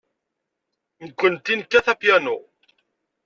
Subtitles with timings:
[1.03, 2.35] Nekkenti nekkat apyanu.